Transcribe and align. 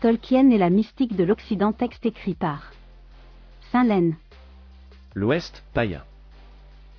Tolkien 0.00 0.48
et 0.48 0.56
la 0.56 0.70
mystique 0.70 1.14
de 1.14 1.24
l'Occident 1.24 1.74
texte 1.74 2.06
écrit 2.06 2.34
par 2.34 2.72
Saint 3.70 3.84
Laine. 3.84 4.16
L'Ouest, 5.14 5.62
païen. 5.74 6.02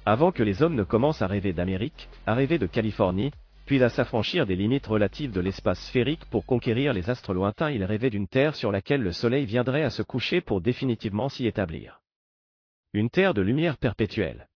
Avant 0.05 0.31
que 0.31 0.43
les 0.43 0.61
hommes 0.61 0.75
ne 0.75 0.83
commencent 0.83 1.23
à 1.23 1.27
rêver 1.27 1.51
d'Amérique, 1.51 2.09
à 2.27 2.35
rêver 2.35 2.59
de 2.59 2.67
Californie, 2.67 3.31
puis 3.65 3.81
à 3.81 3.89
s'affranchir 3.89 4.45
des 4.45 4.55
limites 4.55 4.85
relatives 4.85 5.31
de 5.31 5.41
l'espace 5.41 5.79
sphérique 5.87 6.25
pour 6.25 6.45
conquérir 6.45 6.93
les 6.93 7.09
astres 7.09 7.33
lointains, 7.33 7.71
ils 7.71 7.83
rêvaient 7.83 8.11
d'une 8.11 8.27
terre 8.27 8.55
sur 8.55 8.71
laquelle 8.71 9.01
le 9.01 9.13
soleil 9.13 9.45
viendrait 9.45 9.83
à 9.83 9.89
se 9.89 10.03
coucher 10.03 10.39
pour 10.39 10.61
définitivement 10.61 11.27
s'y 11.27 11.47
établir. 11.47 12.01
Une 12.93 13.09
terre 13.09 13.33
de 13.33 13.41
lumière 13.41 13.77
perpétuelle. 13.77 14.47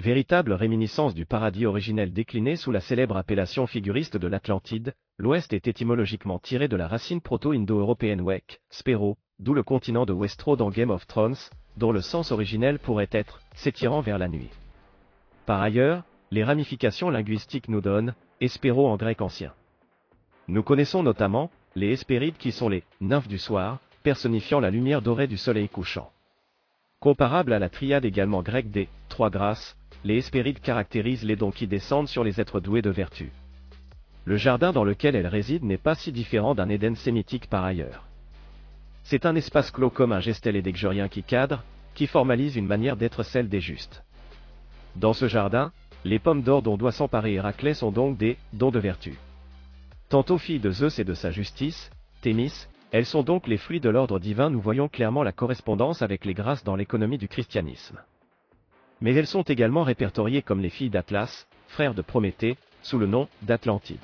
Véritable 0.00 0.54
réminiscence 0.54 1.12
du 1.12 1.26
paradis 1.26 1.66
originel 1.66 2.10
décliné 2.10 2.56
sous 2.56 2.72
la 2.72 2.80
célèbre 2.80 3.18
appellation 3.18 3.66
figuriste 3.66 4.16
de 4.16 4.28
l'Atlantide, 4.28 4.94
l'Ouest 5.18 5.52
est 5.52 5.68
étymologiquement 5.68 6.38
tiré 6.38 6.68
de 6.68 6.76
la 6.76 6.88
racine 6.88 7.20
proto-indo-européenne 7.20 8.22
Wek, 8.22 8.62
Spero, 8.70 9.18
d'où 9.40 9.52
le 9.52 9.62
continent 9.62 10.06
de 10.06 10.14
Westro 10.14 10.56
dans 10.56 10.70
Game 10.70 10.88
of 10.88 11.06
Thrones, 11.06 11.36
dont 11.76 11.92
le 11.92 12.00
sens 12.00 12.32
originel 12.32 12.78
pourrait 12.78 13.10
être 13.12 13.42
s'étirant 13.54 14.00
vers 14.00 14.16
la 14.16 14.28
nuit. 14.28 14.48
Par 15.44 15.60
ailleurs, 15.60 16.02
les 16.30 16.44
ramifications 16.44 17.10
linguistiques 17.10 17.68
nous 17.68 17.82
donnent 17.82 18.14
Espéro 18.40 18.88
en 18.88 18.96
grec 18.96 19.20
ancien. 19.20 19.52
Nous 20.48 20.62
connaissons 20.62 21.02
notamment 21.02 21.50
les 21.74 21.88
Hespérides 21.88 22.38
qui 22.38 22.52
sont 22.52 22.70
les 22.70 22.84
nymphes 23.02 23.28
du 23.28 23.36
soir, 23.36 23.80
personnifiant 24.02 24.60
la 24.60 24.70
lumière 24.70 25.02
dorée 25.02 25.26
du 25.26 25.36
soleil 25.36 25.68
couchant. 25.68 26.10
Comparable 27.00 27.52
à 27.52 27.58
la 27.58 27.68
triade 27.68 28.06
également 28.06 28.42
grecque 28.42 28.70
des 28.70 28.88
trois 29.10 29.28
grâces, 29.28 29.76
les 30.04 30.16
Hespérides 30.16 30.60
caractérisent 30.60 31.24
les 31.24 31.36
dons 31.36 31.50
qui 31.50 31.66
descendent 31.66 32.08
sur 32.08 32.24
les 32.24 32.40
êtres 32.40 32.60
doués 32.60 32.82
de 32.82 32.90
vertu. 32.90 33.32
Le 34.24 34.36
jardin 34.36 34.72
dans 34.72 34.84
lequel 34.84 35.14
elles 35.14 35.26
résident 35.26 35.66
n'est 35.66 35.78
pas 35.78 35.94
si 35.94 36.12
différent 36.12 36.54
d'un 36.54 36.68
Éden 36.68 36.94
sémitique 36.94 37.48
par 37.48 37.64
ailleurs. 37.64 38.04
C'est 39.02 39.26
un 39.26 39.34
espace 39.34 39.70
clos 39.70 39.90
comme 39.90 40.12
un 40.12 40.20
gestel 40.20 40.56
édécgérien 40.56 41.08
qui 41.08 41.22
cadre, 41.22 41.64
qui 41.94 42.06
formalise 42.06 42.56
une 42.56 42.66
manière 42.66 42.96
d'être 42.96 43.22
celle 43.22 43.48
des 43.48 43.60
justes. 43.60 44.02
Dans 44.96 45.12
ce 45.12 45.28
jardin, 45.28 45.72
les 46.04 46.18
pommes 46.18 46.42
d'or 46.42 46.62
dont 46.62 46.76
doit 46.76 46.92
s'emparer 46.92 47.34
Héraclès 47.34 47.78
sont 47.78 47.90
donc 47.90 48.16
des 48.16 48.36
dons 48.52 48.70
de 48.70 48.78
vertu. 48.78 49.18
Tantôt 50.08 50.38
filles 50.38 50.60
de 50.60 50.70
Zeus 50.70 50.98
et 50.98 51.04
de 51.04 51.14
sa 51.14 51.30
justice, 51.30 51.90
Thémis, 52.22 52.66
elles 52.92 53.06
sont 53.06 53.22
donc 53.22 53.46
les 53.46 53.56
fruits 53.56 53.80
de 53.80 53.88
l'ordre 53.88 54.18
divin 54.18 54.50
nous 54.50 54.60
voyons 54.60 54.88
clairement 54.88 55.22
la 55.22 55.32
correspondance 55.32 56.02
avec 56.02 56.24
les 56.24 56.34
grâces 56.34 56.64
dans 56.64 56.76
l'économie 56.76 57.18
du 57.18 57.28
christianisme 57.28 57.98
mais 59.00 59.14
elles 59.14 59.26
sont 59.26 59.42
également 59.42 59.82
répertoriées 59.82 60.42
comme 60.42 60.60
les 60.60 60.70
filles 60.70 60.90
d'Atlas, 60.90 61.46
frère 61.68 61.94
de 61.94 62.02
Prométhée, 62.02 62.56
sous 62.82 62.98
le 62.98 63.06
nom 63.06 63.28
d'Atlantide. 63.42 64.00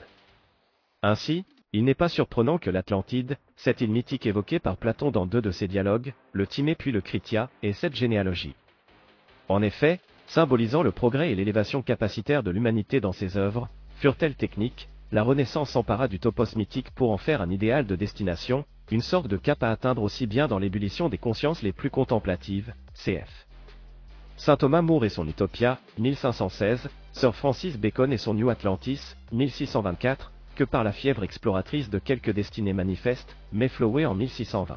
Ainsi, 1.03 1.45
il 1.73 1.85
n'est 1.85 1.95
pas 1.95 2.09
surprenant 2.09 2.59
que 2.59 2.71
l'Atlantide, 2.71 3.37
cette 3.57 3.81
île 3.81 3.91
mythique 3.91 4.27
évoquée 4.27 4.59
par 4.59 4.77
Platon 4.77 5.11
dans 5.11 5.27
deux 5.27 5.43
de 5.43 5.51
ses 5.51 5.69
dialogues, 5.69 6.15
le 6.33 6.47
Timée 6.47 6.75
puis 6.75 6.93
le 6.93 7.01
Critia, 7.01 7.51
ait 7.63 7.73
cette 7.73 7.95
généalogie. 7.95 8.55
En 9.49 9.63
effet, 9.63 10.01
symbolisant 10.27 10.83
le 10.83 10.93
progrès 10.93 11.31
et 11.31 11.35
l'élévation 11.35 11.83
capacitaire 11.83 12.43
de 12.43 12.51
l'humanité 12.51 13.01
dans 13.01 13.12
ses 13.12 13.37
œuvres, 13.37 13.69
furent-elles 13.97 14.35
techniques, 14.35 14.89
la 15.12 15.23
Renaissance 15.23 15.71
s'empara 15.71 16.09
du 16.09 16.19
topos 16.19 16.56
mythique 16.56 16.91
pour 16.91 17.11
en 17.11 17.17
faire 17.17 17.41
un 17.41 17.51
idéal 17.51 17.87
de 17.87 17.95
destination, 17.95 18.65
une 18.91 19.03
sorte 19.03 19.29
de 19.29 19.37
cap 19.37 19.62
à 19.62 19.71
atteindre 19.71 20.03
aussi 20.03 20.27
bien 20.27 20.49
dans 20.49 20.59
l'ébullition 20.59 21.09
des 21.09 21.19
consciences 21.19 21.62
les 21.62 21.73
plus 21.73 21.91
contemplatives, 21.91 22.73
cf. 22.95 23.46
Saint 24.37 24.59
Thomas 24.59 24.83
More 24.83 25.07
et 25.07 25.09
son 25.09 25.27
Utopia, 25.27 25.79
1516, 25.99 26.91
Sir 27.13 27.35
Francis 27.35 27.79
Bacon 27.79 28.13
et 28.13 28.19
son 28.19 28.35
New 28.35 28.51
Atlantis, 28.51 29.17
1624, 29.33 30.31
que 30.55 30.65
par 30.65 30.85
la 30.85 30.93
fièvre 30.93 31.25
exploratrice 31.25 31.89
de 31.89 31.99
quelques 31.99 32.33
destinées 32.33 32.75
manifestes, 32.75 33.35
Mayflower 33.53 34.05
en 34.05 34.15
1620. 34.15 34.77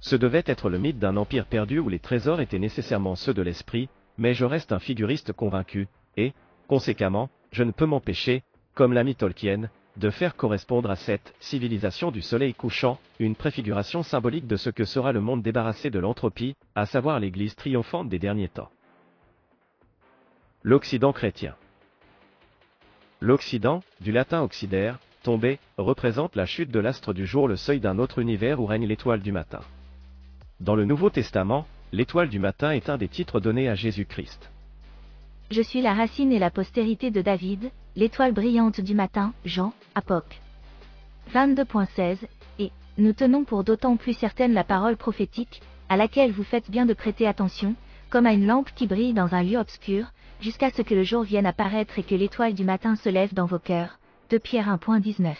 Ce 0.00 0.16
devait 0.16 0.44
être 0.46 0.70
le 0.70 0.78
mythe 0.78 1.00
d'un 1.00 1.16
empire 1.16 1.46
perdu 1.46 1.80
où 1.80 1.88
les 1.88 1.98
trésors 1.98 2.40
étaient 2.40 2.60
nécessairement 2.60 3.16
ceux 3.16 3.34
de 3.34 3.42
l'esprit, 3.42 3.88
mais 4.16 4.32
je 4.32 4.44
reste 4.44 4.72
un 4.72 4.78
figuriste 4.78 5.32
convaincu, 5.32 5.88
et, 6.16 6.32
conséquemment, 6.68 7.30
je 7.50 7.64
ne 7.64 7.72
peux 7.72 7.86
m'empêcher, 7.86 8.44
comme 8.74 8.92
l'ami 8.92 9.16
Tolkien, 9.16 9.70
de 9.96 10.10
faire 10.10 10.36
correspondre 10.36 10.90
à 10.90 10.96
cette 10.96 11.34
civilisation 11.40 12.10
du 12.10 12.22
soleil 12.22 12.54
couchant, 12.54 12.98
une 13.18 13.36
préfiguration 13.36 14.02
symbolique 14.02 14.46
de 14.46 14.56
ce 14.56 14.70
que 14.70 14.84
sera 14.84 15.12
le 15.12 15.20
monde 15.20 15.42
débarrassé 15.42 15.90
de 15.90 15.98
l'entropie, 15.98 16.54
à 16.74 16.86
savoir 16.86 17.20
l'Église 17.20 17.54
triomphante 17.54 18.08
des 18.08 18.18
derniers 18.18 18.48
temps. 18.48 18.70
L'Occident 20.62 21.12
chrétien. 21.12 21.54
L'Occident, 23.20 23.82
du 24.00 24.12
latin 24.12 24.42
occidaire, 24.42 24.98
tombé, 25.22 25.58
représente 25.76 26.36
la 26.36 26.46
chute 26.46 26.70
de 26.70 26.80
l'astre 26.80 27.12
du 27.12 27.26
jour, 27.26 27.46
le 27.46 27.56
seuil 27.56 27.80
d'un 27.80 27.98
autre 27.98 28.18
univers 28.18 28.60
où 28.60 28.66
règne 28.66 28.86
l'étoile 28.86 29.20
du 29.20 29.32
matin. 29.32 29.60
Dans 30.60 30.74
le 30.74 30.84
Nouveau 30.84 31.10
Testament, 31.10 31.66
l'étoile 31.92 32.28
du 32.28 32.38
matin 32.38 32.70
est 32.70 32.88
un 32.88 32.96
des 32.96 33.08
titres 33.08 33.40
donnés 33.40 33.68
à 33.68 33.74
Jésus-Christ. 33.74 34.50
Je 35.50 35.60
suis 35.60 35.82
la 35.82 35.92
racine 35.92 36.32
et 36.32 36.38
la 36.38 36.50
postérité 36.50 37.10
de 37.10 37.20
David, 37.20 37.70
l'étoile 37.96 38.32
brillante 38.32 38.80
du 38.80 38.94
matin, 38.94 39.34
Jean, 39.44 39.72
Apoc. 39.94 40.40
22.16, 41.34 42.18
et, 42.58 42.70
nous 42.98 43.12
tenons 43.12 43.44
pour 43.44 43.64
d'autant 43.64 43.96
plus 43.96 44.14
certaine 44.14 44.54
la 44.54 44.64
parole 44.64 44.96
prophétique, 44.96 45.62
à 45.88 45.96
laquelle 45.96 46.32
vous 46.32 46.44
faites 46.44 46.70
bien 46.70 46.86
de 46.86 46.94
prêter 46.94 47.26
attention, 47.26 47.74
comme 48.10 48.26
à 48.26 48.32
une 48.32 48.46
lampe 48.46 48.70
qui 48.74 48.86
brille 48.86 49.14
dans 49.14 49.34
un 49.34 49.42
lieu 49.42 49.58
obscur, 49.58 50.06
jusqu'à 50.40 50.70
ce 50.70 50.82
que 50.82 50.94
le 50.94 51.02
jour 51.02 51.22
vienne 51.22 51.46
apparaître 51.46 51.98
et 51.98 52.02
que 52.02 52.14
l'étoile 52.14 52.54
du 52.54 52.64
matin 52.64 52.96
se 52.96 53.08
lève 53.08 53.34
dans 53.34 53.46
vos 53.46 53.58
cœurs. 53.58 53.98
De 54.30 54.38
Pierre 54.38 54.68
1.19. 54.68 55.34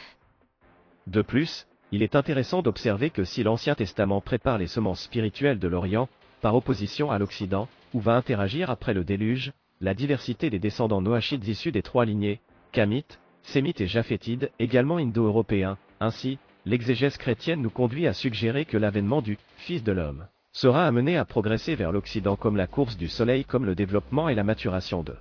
De 1.06 1.22
plus, 1.22 1.66
il 1.90 2.02
est 2.02 2.14
intéressant 2.14 2.62
d'observer 2.62 3.10
que 3.10 3.24
si 3.24 3.42
l'Ancien 3.42 3.74
Testament 3.74 4.20
prépare 4.20 4.58
les 4.58 4.66
semences 4.66 5.02
spirituelles 5.02 5.58
de 5.58 5.68
l'Orient, 5.68 6.08
par 6.40 6.54
opposition 6.54 7.10
à 7.10 7.18
l'Occident, 7.18 7.68
où 7.94 8.00
va 8.00 8.16
interagir 8.16 8.70
après 8.70 8.94
le 8.94 9.04
déluge, 9.04 9.52
la 9.82 9.94
diversité 9.94 10.48
des 10.48 10.60
descendants 10.60 11.02
noachides 11.02 11.46
issus 11.46 11.72
des 11.72 11.82
trois 11.82 12.04
lignées, 12.04 12.40
Kamites, 12.70 13.18
Sémites 13.42 13.80
et 13.80 13.88
Japhétides, 13.88 14.52
également 14.60 14.98
indo-européens, 14.98 15.76
ainsi, 15.98 16.38
l'exégèse 16.64 17.16
chrétienne 17.16 17.60
nous 17.60 17.70
conduit 17.70 18.06
à 18.06 18.12
suggérer 18.12 18.64
que 18.64 18.76
l'avènement 18.76 19.20
du 19.20 19.38
Fils 19.56 19.82
de 19.82 19.90
l'homme 19.90 20.28
sera 20.52 20.86
amené 20.86 21.16
à 21.16 21.24
progresser 21.24 21.74
vers 21.74 21.90
l'Occident 21.90 22.36
comme 22.36 22.56
la 22.56 22.68
course 22.68 22.96
du 22.96 23.08
soleil 23.08 23.44
comme 23.44 23.64
le 23.64 23.74
développement 23.74 24.28
et 24.28 24.36
la 24.36 24.44
maturation 24.44 25.02
de 25.02 25.16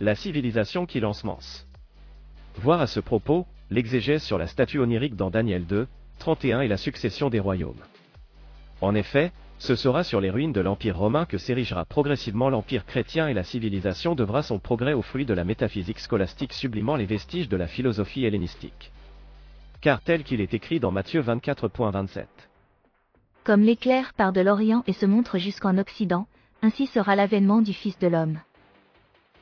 la 0.00 0.14
civilisation 0.14 0.86
qui 0.86 1.00
l'ensemence. 1.00 1.68
Voir 2.54 2.80
à 2.80 2.86
ce 2.86 3.00
propos, 3.00 3.46
l'exégèse 3.68 4.22
sur 4.22 4.38
la 4.38 4.46
statue 4.46 4.78
onirique 4.78 5.16
dans 5.16 5.28
Daniel 5.28 5.66
2, 5.66 5.86
31 6.20 6.62
et 6.62 6.68
la 6.68 6.76
succession 6.78 7.28
des 7.28 7.40
royaumes. 7.40 7.82
En 8.80 8.94
effet, 8.94 9.32
ce 9.58 9.74
sera 9.74 10.04
sur 10.04 10.20
les 10.20 10.30
ruines 10.30 10.52
de 10.52 10.60
l'Empire 10.60 10.96
romain 10.96 11.26
que 11.26 11.36
s'érigera 11.36 11.84
progressivement 11.84 12.48
l'Empire 12.48 12.86
chrétien 12.86 13.28
et 13.28 13.34
la 13.34 13.42
civilisation 13.42 14.14
devra 14.14 14.42
son 14.42 14.60
progrès 14.60 14.92
au 14.92 15.02
fruit 15.02 15.26
de 15.26 15.34
la 15.34 15.44
métaphysique 15.44 15.98
scolastique 15.98 16.52
sublimant 16.52 16.94
les 16.94 17.06
vestiges 17.06 17.48
de 17.48 17.56
la 17.56 17.66
philosophie 17.66 18.24
hellénistique. 18.24 18.92
Car 19.80 20.00
tel 20.00 20.22
qu'il 20.22 20.40
est 20.40 20.54
écrit 20.54 20.78
dans 20.78 20.92
Matthieu 20.92 21.22
24.27. 21.22 22.26
Comme 23.42 23.62
l'éclair 23.62 24.12
part 24.14 24.32
de 24.32 24.40
l'Orient 24.40 24.84
et 24.86 24.92
se 24.92 25.06
montre 25.06 25.38
jusqu'en 25.38 25.76
Occident, 25.78 26.26
ainsi 26.62 26.86
sera 26.86 27.16
l'avènement 27.16 27.60
du 27.60 27.72
Fils 27.72 27.98
de 27.98 28.08
l'homme. 28.08 28.40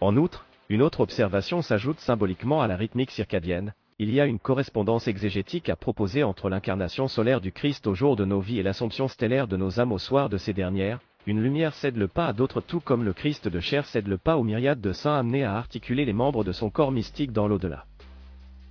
En 0.01 0.17
outre, 0.17 0.47
une 0.69 0.83
autre 0.83 1.01
observation 1.01 1.61
s'ajoute 1.61 2.01
symboliquement 2.01 2.63
à 2.63 2.67
la 2.67 2.77
rythmique 2.77 3.11
circadienne, 3.11 3.75
il 3.99 4.13
y 4.13 4.21
a 4.21 4.27
une 4.27 4.39
correspondance 4.39 5.09
exégétique 5.09 5.71
à 5.71 5.77
proposer 5.77 6.23
entre 6.23 6.51
l'incarnation 6.51 7.09
solaire 7.09 7.41
du 7.41 7.51
Christ 7.51 7.87
au 7.87 7.95
jour 7.95 8.15
de 8.15 8.27
nos 8.27 8.41
vies 8.41 8.59
et 8.59 8.63
l'assomption 8.63 9.09
stellaire 9.09 9.49
de 9.49 9.57
nos 9.57 9.81
âmes 9.81 9.93
au 9.93 9.99
soir 9.99 10.29
de 10.29 10.37
ces 10.37 10.53
dernières, 10.53 11.01
une 11.27 11.43
lumière 11.43 11.73
cède 11.73 11.97
le 11.97 12.07
pas 12.07 12.27
à 12.27 12.35
d'autres 12.35 12.61
tout 12.61 12.81
comme 12.81 13.05
le 13.05 13.15
Christ 13.15 13.49
de 13.49 13.59
chair 13.59 13.87
cède 13.87 14.07
le 14.07 14.19
pas 14.19 14.37
aux 14.37 14.45
myriades 14.45 14.83
de 14.83 14.93
saints 14.93 15.19
amenés 15.19 15.45
à 15.45 15.57
articuler 15.57 16.05
les 16.05 16.13
membres 16.13 16.45
de 16.45 16.53
son 16.53 16.69
corps 16.69 16.93
mystique 16.93 17.33
dans 17.33 17.49
l'au-delà. 17.49 17.87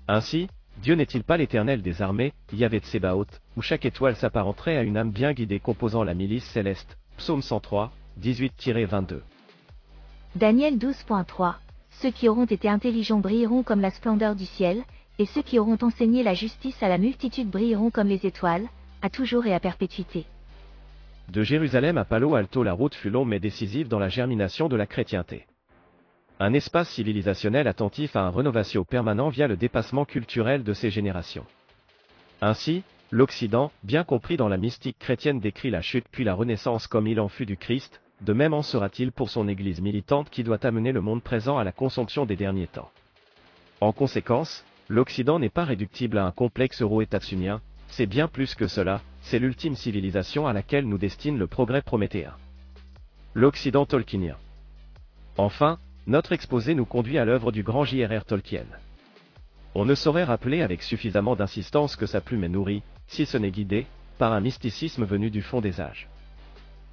Ainsi, 0.07 0.48
Dieu 0.83 0.94
n'est-il 0.94 1.24
pas 1.24 1.38
l'éternel 1.38 1.81
des 1.81 2.04
armées, 2.04 2.33
Yahvé 2.54 2.80
de 2.80 3.25
où 3.57 3.62
chaque 3.63 3.86
étoile 3.86 4.16
s'apparenterait 4.16 4.77
à 4.77 4.83
une 4.83 4.95
âme 4.95 5.12
bien 5.12 5.33
guidée 5.33 5.60
composant 5.60 6.04
la 6.04 6.13
milice 6.13 6.45
céleste, 6.45 7.00
Psaume 7.18 7.42
103, 7.42 7.92
18-22. 8.22 9.22
Daniel 10.36 10.77
12.3 10.77 11.56
Ceux 11.89 12.12
qui 12.12 12.30
auront 12.30 12.45
été 12.45 12.69
intelligents 12.69 13.19
brilleront 13.19 13.63
comme 13.63 13.81
la 13.81 13.89
splendeur 13.89 14.36
du 14.36 14.45
ciel, 14.45 14.83
et 15.19 15.25
ceux 15.25 15.41
qui 15.41 15.59
auront 15.59 15.77
enseigné 15.81 16.23
la 16.23 16.33
justice 16.33 16.81
à 16.81 16.89
la 16.89 16.97
multitude 16.97 17.50
brilleront 17.50 17.91
comme 17.91 18.07
les 18.07 18.25
étoiles, 18.25 18.67
à 19.01 19.09
toujours 19.09 19.45
et 19.45 19.53
à 19.53 19.59
perpétuité. 19.59 20.25
De 21.29 21.41
Jérusalem 21.41 21.97
à 21.97 22.06
Palo 22.06 22.35
Alto 22.35 22.63
la 22.63 22.73
route 22.73 22.95
fut 22.95 23.09
longue 23.09 23.27
mais 23.27 23.39
décisive 23.39 23.88
dans 23.88 24.00
la 24.00 24.09
germination 24.09 24.67
de 24.67 24.75
la 24.75 24.85
chrétienté. 24.85 25.45
Un 26.39 26.53
espace 26.53 26.89
civilisationnel 26.89 27.67
attentif 27.67 28.15
à 28.15 28.21
un 28.21 28.29
rénovation 28.29 28.83
permanent 28.83 29.29
via 29.29 29.47
le 29.47 29.56
dépassement 29.56 30.06
culturel 30.06 30.63
de 30.63 30.73
ces 30.73 30.89
générations. 30.89 31.45
Ainsi, 32.41 32.83
l'Occident, 33.09 33.71
bien 33.83 34.03
compris 34.03 34.35
dans 34.35 34.50
la 34.50 34.57
mystique 34.57 35.00
chrétienne 35.00 35.39
décrit 35.39 35.69
la 35.69 35.81
chute 35.81 36.06
puis 36.12 36.25
la 36.25 36.33
renaissance 36.33 36.88
comme 36.88 37.07
il 37.07 37.19
en 37.21 37.29
fut 37.29 37.45
du 37.45 37.56
Christ, 37.56 38.01
de 38.21 38.33
même 38.33 38.53
en 38.53 38.62
sera-t-il 38.62 39.12
pour 39.12 39.29
son 39.29 39.47
Église 39.47 39.81
militante 39.81 40.29
qui 40.29 40.44
doit 40.44 40.65
amener 40.65 40.91
le 40.91 41.01
monde 41.01 41.23
présent 41.23 41.57
à 41.57 41.63
la 41.63 41.71
consomption 41.71 42.25
des 42.25 42.35
derniers 42.35 42.67
temps. 42.67 42.91
En 43.81 43.94
conséquence, 43.94 44.65
L'Occident 44.87 45.39
n'est 45.39 45.49
pas 45.49 45.63
réductible 45.63 46.19
à 46.19 46.25
un 46.25 46.31
complexe 46.31 46.81
euro-étatsunien, 46.81 47.61
c'est 47.87 48.05
bien 48.05 48.27
plus 48.27 48.53
que 48.53 48.67
cela, 48.67 49.01
c'est 49.21 49.39
l'ultime 49.39 49.75
civilisation 49.75 50.45
à 50.45 50.53
laquelle 50.53 50.87
nous 50.87 50.99
destine 50.99 51.39
le 51.39 51.47
progrès 51.47 51.81
prométhéen. 51.81 52.33
L'Occident 53.33 53.85
tolkienien. 53.85 54.37
Enfin, 55.37 55.79
notre 56.07 56.33
exposé 56.33 56.75
nous 56.75 56.85
conduit 56.85 57.17
à 57.17 57.25
l'œuvre 57.25 57.51
du 57.51 57.63
grand 57.63 57.83
J.R.R. 57.83 58.25
Tolkien. 58.25 58.65
On 59.73 59.85
ne 59.85 59.95
saurait 59.95 60.23
rappeler 60.23 60.61
avec 60.61 60.83
suffisamment 60.83 61.35
d'insistance 61.35 61.95
que 61.95 62.05
sa 62.05 62.21
plume 62.21 62.43
est 62.43 62.49
nourrie, 62.49 62.83
si 63.07 63.25
ce 63.25 63.38
n'est 63.38 63.51
guidée, 63.51 63.88
par 64.19 64.33
un 64.33 64.39
mysticisme 64.39 65.03
venu 65.03 65.31
du 65.31 65.41
fond 65.41 65.61
des 65.61 65.81
âges. 65.81 66.07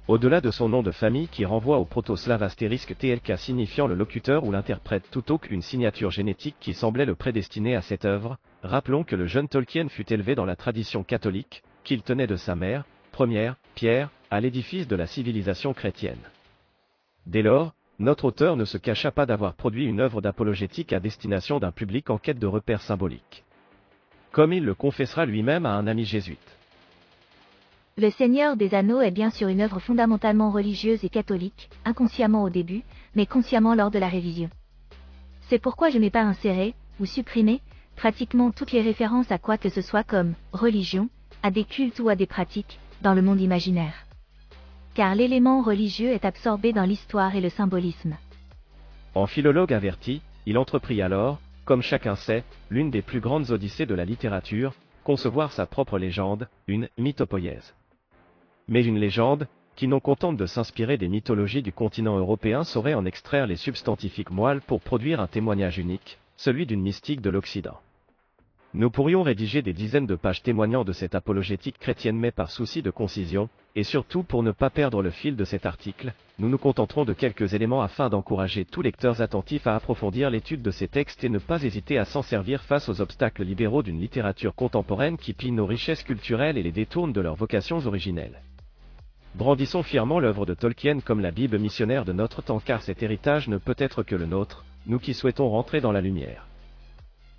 Au-delà 0.09 0.41
de 0.41 0.51
son 0.51 0.67
nom 0.67 0.83
de 0.83 0.91
famille 0.91 1.29
qui 1.29 1.45
renvoie 1.45 1.77
au 1.77 1.85
proto-slave 1.85 2.43
astérisque 2.43 2.93
TLK 2.97 3.37
signifiant 3.37 3.87
le 3.87 3.95
locuteur 3.95 4.43
ou 4.43 4.51
l'interprète 4.51 5.09
tout 5.09 5.37
qu'une 5.37 5.61
signature 5.61 6.11
génétique 6.11 6.57
qui 6.59 6.73
semblait 6.73 7.05
le 7.05 7.15
prédestiner 7.15 7.77
à 7.77 7.81
cette 7.81 8.03
œuvre, 8.03 8.37
rappelons 8.63 9.05
que 9.05 9.15
le 9.15 9.27
jeune 9.27 9.47
Tolkien 9.47 9.87
fut 9.87 10.11
élevé 10.11 10.35
dans 10.35 10.43
la 10.43 10.57
tradition 10.57 11.05
catholique, 11.05 11.63
qu'il 11.85 12.01
tenait 12.01 12.27
de 12.27 12.35
sa 12.35 12.53
mère, 12.53 12.83
première, 13.13 13.55
Pierre, 13.75 14.09
à 14.29 14.41
l'édifice 14.41 14.89
de 14.89 14.97
la 14.97 15.07
civilisation 15.07 15.73
chrétienne. 15.73 16.29
Dès 17.25 17.41
lors, 17.41 17.73
notre 17.97 18.25
auteur 18.25 18.57
ne 18.57 18.65
se 18.65 18.77
cacha 18.77 19.09
pas 19.09 19.25
d'avoir 19.25 19.53
produit 19.53 19.85
une 19.85 20.01
œuvre 20.01 20.19
d'apologétique 20.19 20.91
à 20.91 20.99
destination 20.99 21.59
d'un 21.59 21.71
public 21.71 22.09
en 22.09 22.17
quête 22.17 22.39
de 22.39 22.47
repères 22.47 22.81
symboliques. 22.81 23.45
Comme 24.33 24.51
il 24.51 24.65
le 24.65 24.75
confessera 24.75 25.25
lui-même 25.25 25.65
à 25.65 25.75
un 25.75 25.87
ami 25.87 26.03
jésuite. 26.03 26.57
Le 27.95 28.09
Seigneur 28.09 28.57
des 28.57 28.73
Anneaux 28.73 29.01
est 29.01 29.11
bien 29.11 29.29
sûr 29.29 29.49
une 29.49 29.61
œuvre 29.61 29.77
fondamentalement 29.77 30.49
religieuse 30.49 31.03
et 31.03 31.09
catholique, 31.09 31.69
inconsciemment 31.85 32.41
au 32.41 32.49
début, 32.49 32.81
mais 33.13 33.27
consciemment 33.27 33.75
lors 33.75 33.91
de 33.91 33.99
la 33.99 34.07
révision. 34.07 34.49
C'est 35.41 35.59
pourquoi 35.59 35.91
je 35.91 35.99
n'ai 35.99 36.09
pas 36.09 36.23
inséré, 36.23 36.73
ou 36.99 37.05
supprimé, 37.05 37.61
pratiquement 37.95 38.49
toutes 38.49 38.71
les 38.71 38.81
références 38.81 39.31
à 39.31 39.37
quoi 39.37 39.59
que 39.59 39.69
ce 39.69 39.81
soit 39.81 40.03
comme 40.03 40.33
religion, 40.53 41.07
à 41.43 41.51
des 41.51 41.65
cultes 41.65 41.99
ou 41.99 42.09
à 42.09 42.15
des 42.15 42.25
pratiques, 42.25 42.79
dans 43.03 43.13
le 43.13 43.21
monde 43.21 43.39
imaginaire. 43.39 44.07
Car 44.95 45.13
l'élément 45.13 45.61
religieux 45.61 46.09
est 46.09 46.25
absorbé 46.25 46.73
dans 46.73 46.85
l'histoire 46.85 47.35
et 47.35 47.41
le 47.41 47.49
symbolisme. 47.49 48.17
En 49.13 49.27
philologue 49.27 49.71
averti, 49.71 50.23
il 50.47 50.57
entreprit 50.57 51.03
alors, 51.03 51.39
comme 51.63 51.83
chacun 51.83 52.15
sait, 52.15 52.43
l'une 52.71 52.89
des 52.89 53.03
plus 53.03 53.19
grandes 53.19 53.51
odyssées 53.51 53.85
de 53.85 53.93
la 53.93 54.03
littérature, 54.03 54.73
concevoir 55.03 55.51
sa 55.51 55.67
propre 55.67 55.99
légende, 55.99 56.47
une 56.67 56.89
mythopoïèse 56.97 57.75
mais 58.67 58.83
une 58.83 58.99
légende, 58.99 59.47
qui 59.75 59.87
non 59.87 59.99
contente 59.99 60.37
de 60.37 60.45
s'inspirer 60.45 60.97
des 60.97 61.07
mythologies 61.07 61.63
du 61.63 61.73
continent 61.73 62.17
européen 62.17 62.63
saurait 62.63 62.93
en 62.93 63.05
extraire 63.05 63.47
les 63.47 63.55
substantifiques 63.55 64.31
moelles 64.31 64.61
pour 64.61 64.81
produire 64.81 65.19
un 65.19 65.27
témoignage 65.27 65.79
unique, 65.79 66.19
celui 66.37 66.65
d'une 66.65 66.81
mystique 66.81 67.21
de 67.21 67.29
l'Occident. 67.29 67.79
Nous 68.75 68.89
pourrions 68.89 69.21
rédiger 69.21 69.61
des 69.61 69.73
dizaines 69.73 70.07
de 70.07 70.15
pages 70.15 70.41
témoignant 70.41 70.83
de 70.83 70.93
cette 70.93 71.13
apologétique 71.13 71.77
chrétienne 71.77 72.17
mais 72.17 72.31
par 72.31 72.49
souci 72.49 72.81
de 72.81 72.89
concision, 72.89 73.47
et 73.75 73.83
surtout 73.83 74.23
pour 74.23 74.41
ne 74.41 74.51
pas 74.51 74.71
perdre 74.71 75.03
le 75.03 75.11
fil 75.11 75.35
de 75.35 75.43
cet 75.43 75.67
article, 75.67 76.11
nous 76.39 76.49
nous 76.49 76.57
contenterons 76.57 77.05
de 77.05 77.13
quelques 77.13 77.53
éléments 77.53 77.83
afin 77.83 78.09
d'encourager 78.09 78.65
tous 78.65 78.81
lecteurs 78.81 79.21
attentifs 79.21 79.67
à 79.67 79.75
approfondir 79.75 80.31
l'étude 80.31 80.63
de 80.63 80.71
ces 80.71 80.87
textes 80.87 81.23
et 81.23 81.29
ne 81.29 81.37
pas 81.37 81.61
hésiter 81.61 81.99
à 81.99 82.05
s'en 82.05 82.23
servir 82.23 82.63
face 82.63 82.89
aux 82.89 82.99
obstacles 82.99 83.43
libéraux 83.43 83.83
d'une 83.83 83.99
littérature 83.99 84.55
contemporaine 84.55 85.17
qui 85.17 85.33
pille 85.33 85.51
nos 85.51 85.67
richesses 85.67 86.03
culturelles 86.03 86.57
et 86.57 86.63
les 86.63 86.71
détourne 86.71 87.13
de 87.13 87.21
leurs 87.21 87.35
vocations 87.35 87.85
originelles. 87.85 88.41
Brandissons 89.35 89.81
fièrement 89.81 90.19
l'œuvre 90.19 90.45
de 90.45 90.53
Tolkien 90.53 90.99
comme 90.99 91.19
la 91.19 91.31
Bible 91.31 91.57
missionnaire 91.57 92.05
de 92.05 92.13
notre 92.13 92.43
temps 92.43 92.59
car 92.59 92.83
cet 92.83 93.01
héritage 93.01 93.47
ne 93.47 93.57
peut 93.57 93.75
être 93.79 94.03
que 94.03 94.15
le 94.15 94.27
nôtre, 94.27 94.63
nous 94.85 94.99
qui 94.99 95.15
souhaitons 95.15 95.49
rentrer 95.49 95.81
dans 95.81 95.91
la 95.91 96.01
lumière. 96.01 96.47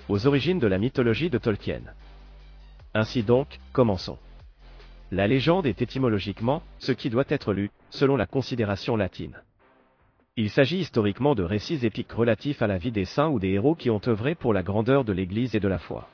Aux 0.08 0.26
origines 0.26 0.58
de 0.58 0.66
la 0.66 0.78
mythologie 0.78 1.30
de 1.30 1.38
Tolkien. 1.38 1.82
Ainsi 2.94 3.22
donc, 3.22 3.60
commençons. 3.72 4.18
La 5.12 5.28
légende 5.28 5.66
est 5.66 5.82
étymologiquement, 5.82 6.62
ce 6.78 6.90
qui 6.90 7.10
doit 7.10 7.24
être 7.28 7.52
lu, 7.52 7.70
selon 7.90 8.16
la 8.16 8.26
considération 8.26 8.96
latine. 8.96 9.40
Il 10.36 10.50
s'agit 10.50 10.78
historiquement 10.78 11.36
de 11.36 11.44
récits 11.44 11.86
épiques 11.86 12.10
relatifs 12.10 12.60
à 12.60 12.66
la 12.66 12.76
vie 12.76 12.90
des 12.90 13.04
saints 13.04 13.28
ou 13.28 13.38
des 13.38 13.50
héros 13.50 13.76
qui 13.76 13.90
ont 13.90 14.00
œuvré 14.08 14.34
pour 14.34 14.52
la 14.52 14.64
grandeur 14.64 15.04
de 15.04 15.12
l'Église 15.12 15.54
et 15.54 15.60
de 15.60 15.68
la 15.68 15.78
foi. 15.78 16.08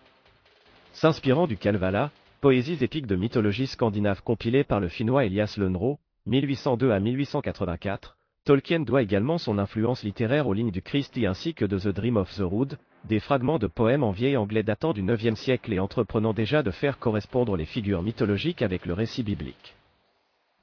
S'inspirant 0.93 1.47
du 1.47 1.57
Calvala, 1.57 2.11
Poésies 2.41 2.83
épiques 2.83 3.07
de 3.07 3.17
mythologie 3.17 3.67
scandinave 3.67 4.23
compilées 4.23 4.65
par 4.65 4.81
le 4.81 4.89
finnois 4.89 5.27
Elias 5.27 5.57
Lönnrot, 5.59 5.99
1802 6.25 6.91
à 6.91 6.99
1884, 6.99 8.17
Tolkien 8.47 8.81
doit 8.81 9.03
également 9.03 9.37
son 9.37 9.59
influence 9.59 10.03
littéraire 10.05 10.47
aux 10.47 10.55
lignes 10.55 10.71
du 10.71 10.81
Christie 10.81 11.27
ainsi 11.27 11.53
que 11.53 11.67
de 11.67 11.79
The 11.79 11.89
Dream 11.89 12.17
of 12.17 12.35
the 12.35 12.41
Rood, 12.41 12.79
des 13.05 13.21
fragments 13.21 13.59
de 13.59 13.67
poèmes 13.67 14.03
en 14.03 14.11
vieil 14.11 14.39
anglais 14.39 14.63
datant 14.63 14.95
du 14.95 15.03
IXe 15.03 15.39
siècle 15.39 15.75
et 15.75 15.81
entreprenant 15.81 16.33
déjà 16.33 16.63
de 16.63 16.71
faire 16.71 16.99
correspondre 16.99 17.59
les 17.59 17.67
figures 17.67 18.03
mythologiques 18.03 18.63
avec 18.63 18.87
le 18.87 18.95
récit 18.95 19.23
biblique. 19.23 19.77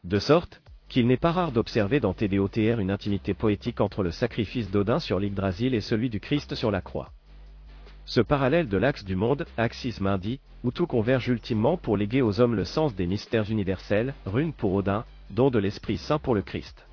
De 0.04 0.18
sorte, 0.18 0.64
qu'il 0.90 1.06
n'est 1.06 1.16
pas 1.16 1.32
rare 1.32 1.52
d'observer 1.52 2.00
dans 2.00 2.16
TDOTR 2.16 2.80
une 2.80 2.90
intimité 2.90 3.36
poétique 3.36 3.82
entre 3.82 4.02
le 4.02 4.10
sacrifice 4.10 4.72
d'Odin 4.72 4.98
sur 4.98 5.20
l'Yggdrasil 5.20 5.76
et 5.76 5.82
celui 5.82 6.10
du 6.10 6.20
Christ 6.20 6.56
sur 6.56 6.72
la 6.72 6.82
croix. 6.82 7.12
Ce 8.08 8.22
parallèle 8.22 8.70
de 8.70 8.78
l'axe 8.78 9.04
du 9.04 9.18
monde, 9.18 9.46
Axis 9.58 9.98
Mundi, 10.00 10.40
où 10.64 10.72
tout 10.72 10.88
converge 10.88 11.28
ultimement 11.28 11.76
pour 11.76 11.98
léguer 11.98 12.22
aux 12.22 12.40
hommes 12.40 12.56
le 12.56 12.64
sens 12.64 12.96
des 12.96 13.06
mystères 13.06 13.52
universels, 13.52 14.14
rune 14.26 14.54
pour 14.54 14.74
Odin, 14.74 15.04
don 15.30 15.50
de 15.50 15.60
l'Esprit 15.60 15.98
Saint 15.98 16.18
pour 16.18 16.34
le 16.34 16.42
Christ. 16.42 16.88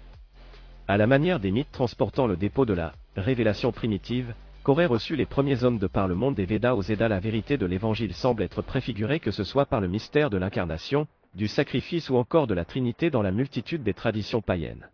À 0.88 0.96
la 0.96 1.06
manière 1.06 1.38
des 1.38 1.52
mythes 1.52 1.70
transportant 1.70 2.26
le 2.26 2.36
dépôt 2.36 2.66
de 2.66 2.74
la 2.74 2.92
révélation 3.16 3.70
primitive, 3.70 4.34
qu'auraient 4.64 4.86
reçu 4.86 5.14
les 5.14 5.24
premiers 5.24 5.62
hommes 5.62 5.78
de 5.78 5.86
par 5.86 6.08
le 6.08 6.16
monde 6.16 6.34
des 6.34 6.46
Védas 6.46 6.74
aux 6.74 6.82
Édas 6.82 7.06
la 7.06 7.20
vérité 7.20 7.56
de 7.56 7.66
l'Évangile 7.66 8.12
semble 8.12 8.42
être 8.42 8.60
préfigurée 8.60 9.20
que 9.20 9.30
ce 9.30 9.44
soit 9.44 9.66
par 9.66 9.80
le 9.80 9.86
mystère 9.86 10.30
de 10.30 10.36
l'incarnation, 10.36 11.06
du 11.36 11.46
sacrifice 11.46 12.10
ou 12.10 12.16
encore 12.16 12.48
de 12.48 12.54
la 12.54 12.64
Trinité 12.64 13.10
dans 13.10 13.22
la 13.22 13.30
multitude 13.30 13.84
des 13.84 13.94
traditions 13.94 14.42
païennes. 14.42 14.88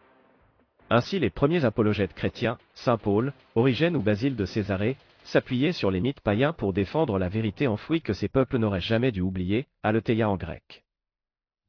Ainsi 0.90 1.18
les 1.18 1.30
premiers 1.30 1.64
apologètes 1.64 2.12
chrétiens, 2.12 2.58
Saint 2.74 2.98
Paul, 2.98 3.32
Origène 3.54 3.96
ou 3.96 4.02
Basile 4.02 4.36
de 4.36 4.44
Césarée, 4.44 4.96
s'appuyer 5.24 5.72
sur 5.72 5.90
les 5.90 6.00
mythes 6.00 6.20
païens 6.20 6.52
pour 6.52 6.72
défendre 6.72 7.18
la 7.18 7.28
vérité 7.28 7.66
enfouie 7.66 8.02
que 8.02 8.12
ces 8.12 8.28
peuples 8.28 8.58
n'auraient 8.58 8.80
jamais 8.80 9.12
dû 9.12 9.20
oublier, 9.20 9.66
aletheia 9.82 10.28
en 10.28 10.36
grec. 10.36 10.84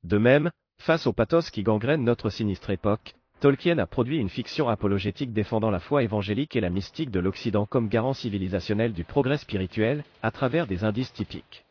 De 0.03 0.17
même, 0.17 0.51
face 0.79 1.05
au 1.07 1.13
pathos 1.13 1.51
qui 1.51 1.63
gangrène 1.63 2.03
notre 2.03 2.29
sinistre 2.29 2.71
époque, 2.71 3.15
Tolkien 3.39 3.79
a 3.79 3.87
produit 3.87 4.17
une 4.17 4.29
fiction 4.29 4.69
apologétique 4.69 5.33
défendant 5.33 5.71
la 5.71 5.79
foi 5.79 6.03
évangélique 6.03 6.55
et 6.55 6.61
la 6.61 6.69
mystique 6.69 7.09
de 7.09 7.19
l'Occident 7.19 7.65
comme 7.65 7.89
garant 7.89 8.13
civilisationnel 8.13 8.93
du 8.93 9.03
progrès 9.03 9.37
spirituel, 9.37 10.03
à 10.21 10.29
travers 10.29 10.67
des 10.67 10.83
indices 10.83 11.11
typiques. 11.11 11.65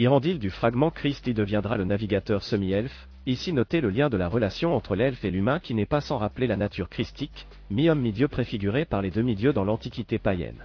Irandil 0.00 0.38
du 0.38 0.50
fragment 0.50 0.92
Christ 0.92 1.26
y 1.26 1.34
deviendra 1.34 1.76
le 1.76 1.84
navigateur 1.84 2.44
semi-elfe, 2.44 3.08
ici 3.26 3.52
notez 3.52 3.80
le 3.80 3.90
lien 3.90 4.08
de 4.08 4.16
la 4.16 4.28
relation 4.28 4.76
entre 4.76 4.94
l'elfe 4.94 5.24
et 5.24 5.32
l'humain 5.32 5.58
qui 5.58 5.74
n'est 5.74 5.86
pas 5.86 6.00
sans 6.00 6.18
rappeler 6.18 6.46
la 6.46 6.56
nature 6.56 6.88
christique, 6.88 7.48
mi-homme 7.68 8.00
mi-dieu 8.00 8.28
préfiguré 8.28 8.84
par 8.84 9.02
les 9.02 9.10
demi-dieux 9.10 9.52
dans 9.52 9.64
l'Antiquité 9.64 10.20
païenne. 10.20 10.64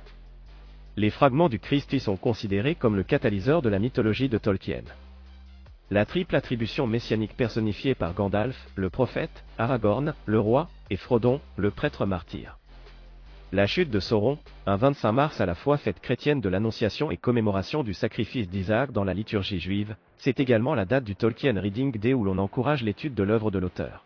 Les 0.97 1.09
fragments 1.09 1.49
du 1.49 1.57
Christ 1.57 1.93
y 1.93 1.99
sont 1.99 2.15
considérés 2.15 2.75
comme 2.75 2.95
le 2.95 3.01
catalyseur 3.01 3.63
de 3.63 3.69
la 3.69 3.79
mythologie 3.79 4.29
de 4.29 4.37
Tolkien. 4.37 4.83
La 5.89 6.05
triple 6.05 6.35
attribution 6.35 6.85
messianique 6.85 7.35
personnifiée 7.35 7.95
par 7.95 8.13
Gandalf, 8.13 8.67
le 8.75 8.91
prophète, 8.91 9.43
Aragorn, 9.57 10.13
le 10.27 10.39
roi, 10.39 10.69
et 10.91 10.95
Frodon, 10.95 11.41
le 11.57 11.71
prêtre 11.71 12.05
martyr. 12.05 12.59
La 13.53 13.67
chute 13.67 13.91
de 13.91 13.99
Sauron, 13.99 14.39
un 14.65 14.77
25 14.77 15.11
mars 15.11 15.39
à 15.39 15.45
la 15.45 15.53
fois 15.53 15.77
fête 15.77 15.99
chrétienne 15.99 16.41
de 16.41 16.49
l'Annonciation 16.49 17.11
et 17.11 17.17
commémoration 17.17 17.83
du 17.83 17.93
sacrifice 17.93 18.49
d'Isaac 18.49 18.91
dans 18.91 19.03
la 19.03 19.13
liturgie 19.13 19.59
juive, 19.59 19.95
c'est 20.17 20.39
également 20.39 20.73
la 20.73 20.85
date 20.85 21.03
du 21.03 21.15
Tolkien 21.15 21.61
Reading 21.61 21.95
Day 21.95 22.15
où 22.15 22.23
l'on 22.23 22.39
encourage 22.39 22.81
l'étude 22.81 23.13
de 23.13 23.21
l'œuvre 23.21 23.51
de 23.51 23.59
l'auteur. 23.59 24.05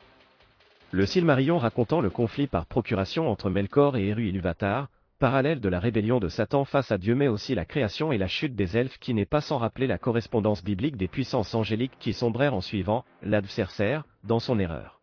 Le 0.92 1.06
Silmarillion 1.06 1.60
racontant 1.60 2.02
le 2.02 2.10
conflit 2.10 2.48
par 2.48 2.66
procuration 2.66 3.32
entre 3.32 3.50
Melkor 3.50 3.96
et 3.96 4.10
Eru 4.10 4.28
Ilúvatar, 4.28 4.90
parallèle 5.18 5.62
de 5.62 5.70
la 5.70 5.80
rébellion 5.80 6.20
de 6.20 6.28
Satan 6.28 6.66
face 6.66 6.92
à 6.92 6.98
Dieu 6.98 7.16
mais 7.16 7.30
aussi 7.30 7.56
la 7.56 7.64
création 7.64 8.12
et 8.12 8.18
la 8.18 8.28
chute 8.28 8.54
des 8.54 8.76
elfes 8.76 9.00
qui 9.00 9.14
n'est 9.14 9.26
pas 9.26 9.40
sans 9.40 9.60
rappeler 9.60 9.88
la 9.88 9.98
correspondance 9.98 10.62
biblique 10.62 10.98
des 10.98 11.08
puissances 11.08 11.56
angéliques 11.56 11.98
qui 12.02 12.12
sombrèrent 12.12 12.54
en 12.54 12.60
suivant 12.60 13.06
l'adversaire 13.24 14.04
dans 14.26 14.40
son 14.40 14.60
erreur. 14.60 15.00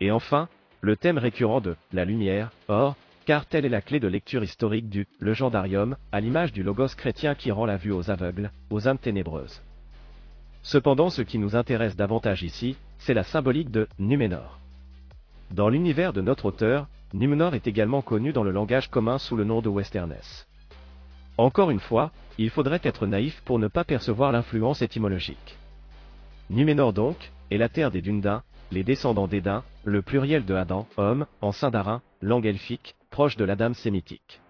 Et 0.00 0.10
enfin, 0.10 0.48
le 0.80 0.96
thème 0.96 1.18
récurrent 1.18 1.60
de 1.60 1.76
la 1.92 2.04
lumière, 2.04 2.50
or, 2.66 2.96
car 3.24 3.46
telle 3.46 3.64
est 3.64 3.70
la 3.70 3.80
clé 3.80 4.00
de 4.00 4.08
lecture 4.08 4.44
historique 4.44 4.88
du 4.88 5.06
Legendarium, 5.20 5.96
à 6.12 6.20
l'image 6.20 6.52
du 6.52 6.62
logos 6.62 6.94
chrétien 6.96 7.34
qui 7.34 7.50
rend 7.50 7.66
la 7.66 7.76
vue 7.76 7.92
aux 7.92 8.10
aveugles, 8.10 8.50
aux 8.70 8.86
âmes 8.86 8.98
ténébreuses. 8.98 9.62
Cependant 10.62 11.10
ce 11.10 11.22
qui 11.22 11.38
nous 11.38 11.56
intéresse 11.56 11.96
davantage 11.96 12.42
ici, 12.42 12.76
c'est 12.98 13.14
la 13.14 13.22
symbolique 13.24 13.70
de 13.70 13.88
Numénor. 13.98 14.58
Dans 15.50 15.68
l'univers 15.68 16.12
de 16.12 16.20
notre 16.20 16.46
auteur, 16.46 16.88
Numénor 17.12 17.54
est 17.54 17.66
également 17.66 18.02
connu 18.02 18.32
dans 18.32 18.44
le 18.44 18.50
langage 18.50 18.90
commun 18.90 19.18
sous 19.18 19.36
le 19.36 19.44
nom 19.44 19.60
de 19.60 19.68
Westerness. 19.68 20.46
Encore 21.36 21.70
une 21.70 21.80
fois, 21.80 22.10
il 22.38 22.50
faudrait 22.50 22.80
être 22.82 23.06
naïf 23.06 23.40
pour 23.44 23.58
ne 23.58 23.68
pas 23.68 23.84
percevoir 23.84 24.32
l'influence 24.32 24.82
étymologique. 24.82 25.56
Numénor 26.50 26.92
donc, 26.92 27.30
est 27.50 27.58
la 27.58 27.68
terre 27.68 27.90
des 27.90 28.02
Dundins, 28.02 28.42
les 28.70 28.84
descendants 28.84 29.28
d'Édin, 29.28 29.62
le 29.84 30.02
pluriel 30.02 30.44
de 30.44 30.54
Adam, 30.54 30.86
homme, 30.96 31.26
en 31.40 31.52
sindarin, 31.52 32.02
langue 32.22 32.46
elfique, 32.46 32.96
proche 33.10 33.36
de 33.36 33.44
l'Adam 33.44 33.74
sémitique. 33.74 34.40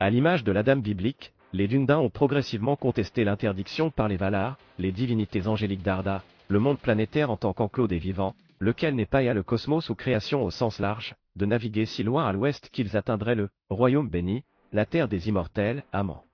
À 0.00 0.10
l'image 0.10 0.44
de 0.44 0.52
l'Adam 0.52 0.80
biblique, 0.80 1.32
les 1.52 1.68
Dundins 1.68 1.98
ont 1.98 2.10
progressivement 2.10 2.76
contesté 2.76 3.24
l'interdiction 3.24 3.90
par 3.90 4.08
les 4.08 4.16
Valar, 4.16 4.58
les 4.78 4.92
divinités 4.92 5.46
angéliques 5.46 5.82
d'Arda, 5.82 6.22
le 6.48 6.58
monde 6.58 6.78
planétaire 6.78 7.30
en 7.30 7.36
tant 7.36 7.52
qu'enclos 7.52 7.88
des 7.88 7.98
vivants, 7.98 8.34
lequel 8.58 8.94
n'est 8.94 9.06
pas 9.06 9.22
le 9.22 9.42
cosmos 9.42 9.90
ou 9.90 9.94
création 9.94 10.44
au 10.44 10.50
sens 10.50 10.78
large, 10.78 11.14
de 11.36 11.46
naviguer 11.46 11.86
si 11.86 12.02
loin 12.02 12.26
à 12.26 12.32
l'ouest 12.32 12.68
qu'ils 12.70 12.96
atteindraient 12.96 13.34
le 13.34 13.48
royaume 13.70 14.08
béni, 14.08 14.44
la 14.72 14.86
terre 14.86 15.08
des 15.08 15.28
immortels, 15.28 15.84
Amant. 15.92 16.24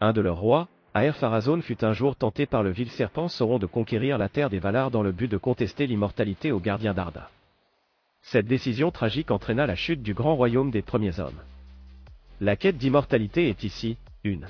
Un 0.00 0.12
de 0.12 0.20
leurs 0.20 0.38
rois, 0.38 0.68
Aerpharazôn 0.96 1.60
fut 1.60 1.84
un 1.84 1.92
jour 1.92 2.16
tenté 2.16 2.46
par 2.46 2.62
le 2.62 2.70
vil 2.70 2.88
serpent 2.88 3.28
Sauron 3.28 3.58
de 3.58 3.66
conquérir 3.66 4.16
la 4.16 4.30
terre 4.30 4.48
des 4.48 4.58
Valar 4.58 4.90
dans 4.90 5.02
le 5.02 5.12
but 5.12 5.30
de 5.30 5.36
contester 5.36 5.86
l'immortalité 5.86 6.52
aux 6.52 6.58
gardiens 6.58 6.94
d'Arda. 6.94 7.28
Cette 8.22 8.46
décision 8.46 8.90
tragique 8.90 9.30
entraîna 9.30 9.66
la 9.66 9.74
chute 9.76 10.02
du 10.02 10.14
grand 10.14 10.36
royaume 10.36 10.70
des 10.70 10.80
premiers 10.80 11.20
hommes. 11.20 11.38
La 12.40 12.56
quête 12.56 12.78
d'immortalité 12.78 13.50
est 13.50 13.62
ici, 13.62 13.98
une 14.24 14.46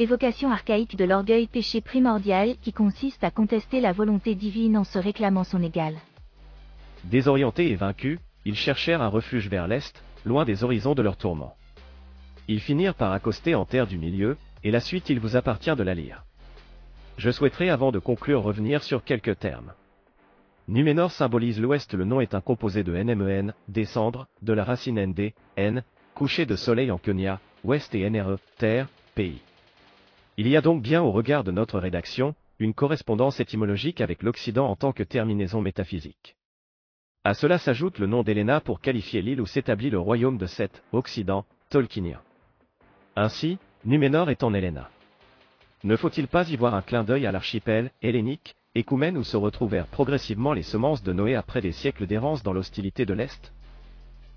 évocation 0.00 0.50
archaïque 0.50 0.96
de 0.96 1.04
l'orgueil 1.04 1.46
péché 1.46 1.80
primordial 1.80 2.56
qui 2.60 2.72
consiste 2.72 3.22
à 3.22 3.30
contester 3.30 3.80
la 3.80 3.92
volonté 3.92 4.34
divine 4.34 4.76
en 4.76 4.84
se 4.84 4.98
réclamant 4.98 5.44
son 5.44 5.62
égal. 5.62 5.94
Désorientés 7.04 7.70
et 7.70 7.76
vaincus, 7.76 8.18
ils 8.44 8.56
cherchèrent 8.56 9.00
un 9.00 9.08
refuge 9.08 9.48
vers 9.48 9.68
l'est, 9.68 10.02
loin 10.24 10.44
des 10.44 10.64
horizons 10.64 10.96
de 10.96 11.02
leur 11.02 11.16
tourment. 11.16 11.54
Ils 12.48 12.60
finirent 12.60 12.94
par 12.94 13.12
accoster 13.12 13.54
en 13.54 13.64
terre 13.64 13.86
du 13.86 13.96
milieu, 13.96 14.36
et 14.66 14.72
la 14.72 14.80
suite 14.80 15.10
il 15.10 15.20
vous 15.20 15.36
appartient 15.36 15.76
de 15.76 15.82
la 15.84 15.94
lire. 15.94 16.24
Je 17.18 17.30
souhaiterais 17.30 17.68
avant 17.68 17.92
de 17.92 18.00
conclure 18.00 18.42
revenir 18.42 18.82
sur 18.82 19.04
quelques 19.04 19.38
termes. 19.38 19.72
Numénor 20.66 21.12
symbolise 21.12 21.60
l'ouest, 21.60 21.94
le 21.94 22.04
nom 22.04 22.20
est 22.20 22.34
un 22.34 22.40
composé 22.40 22.82
de 22.82 22.92
NMEN, 22.92 23.54
descendre, 23.68 24.26
de 24.42 24.52
la 24.52 24.64
racine 24.64 25.00
ND, 25.00 25.32
N, 25.56 25.84
coucher 26.16 26.46
de 26.46 26.56
soleil 26.56 26.90
en 26.90 26.98
Kenya, 26.98 27.38
ouest 27.62 27.94
et 27.94 28.10
NRE, 28.10 28.38
terre, 28.58 28.88
pays. 29.14 29.40
Il 30.36 30.48
y 30.48 30.56
a 30.56 30.60
donc 30.60 30.82
bien 30.82 31.00
au 31.00 31.12
regard 31.12 31.44
de 31.44 31.52
notre 31.52 31.78
rédaction, 31.78 32.34
une 32.58 32.74
correspondance 32.74 33.38
étymologique 33.38 34.00
avec 34.00 34.24
l'Occident 34.24 34.66
en 34.66 34.74
tant 34.74 34.90
que 34.90 35.04
terminaison 35.04 35.60
métaphysique. 35.60 36.34
À 37.22 37.34
cela 37.34 37.58
s'ajoute 37.58 38.00
le 38.00 38.08
nom 38.08 38.24
d'Héléna 38.24 38.60
pour 38.60 38.80
qualifier 38.80 39.22
l'île 39.22 39.40
où 39.40 39.46
s'établit 39.46 39.90
le 39.90 40.00
royaume 40.00 40.38
de 40.38 40.46
Seth, 40.46 40.82
Occident, 40.90 41.44
Tolkienien. 41.70 42.20
Ainsi, 43.14 43.58
Numénor 43.86 44.30
est 44.30 44.42
en 44.42 44.52
Héléna. 44.52 44.90
Ne 45.84 45.94
faut-il 45.94 46.26
pas 46.26 46.50
y 46.50 46.56
voir 46.56 46.74
un 46.74 46.82
clin 46.82 47.04
d'œil 47.04 47.24
à 47.24 47.30
l'archipel 47.30 47.92
hellénique, 48.02 48.56
écoumène 48.74 49.16
où 49.16 49.22
se 49.22 49.36
retrouvèrent 49.36 49.86
progressivement 49.86 50.52
les 50.52 50.64
semences 50.64 51.04
de 51.04 51.12
Noé 51.12 51.36
après 51.36 51.60
des 51.60 51.70
siècles 51.70 52.08
d'errance 52.08 52.42
dans 52.42 52.52
l'hostilité 52.52 53.06
de 53.06 53.14
l'Est? 53.14 53.52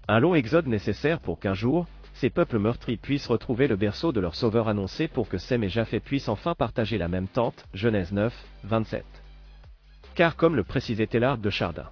Un 0.08 0.20
long 0.20 0.36
exode 0.36 0.68
nécessaire 0.68 1.20
pour 1.20 1.40
qu'un 1.40 1.56
jour, 1.56 1.88
ces 2.14 2.30
peuples 2.30 2.60
meurtris 2.60 2.98
puissent 2.98 3.26
retrouver 3.26 3.68
le 3.68 3.76
berceau 3.76 4.12
de 4.12 4.20
leur 4.20 4.36
sauveur 4.36 4.68
annoncé 4.68 5.08
pour 5.08 5.28
que 5.28 5.40
Sem 5.40 5.64
et 5.64 5.70
Japheth 5.70 6.04
puissent 6.04 6.30
enfin 6.30 6.54
partager 6.54 7.00
la 7.00 7.08
même 7.08 7.28
tente, 7.28 7.66
Genèse 7.74 8.12
9, 8.12 8.32
27. 8.66 9.04
Car 10.14 10.36
comme 10.36 10.56
le 10.56 10.64
précisait 10.64 11.08
Télard 11.08 11.40
de 11.40 11.50
Chardin. 11.50 11.90